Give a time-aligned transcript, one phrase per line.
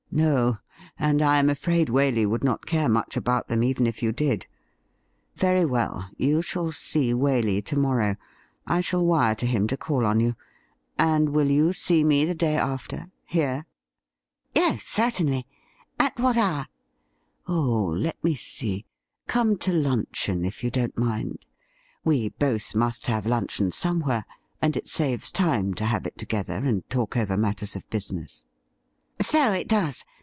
[0.21, 0.57] 'No,
[0.99, 4.45] and I am afraid Waley would not care much about them even if you did.
[5.37, 8.17] Very well, you shall see Waley to morrow;
[8.67, 10.35] I shall wire to him to call on you—
[10.99, 13.65] and will you see me the day after— here
[14.53, 15.47] ?''Yes, certainly.
[15.97, 16.67] At what hour
[17.47, 18.83] .?''Oh, let me see—
[19.27, 21.45] come to luncheon if you don't mind.
[22.03, 24.25] We both must have luncheon somewhere,
[24.61, 28.43] and it saves time to have it together and talk over matters of business.''
[29.31, 30.03] So it does.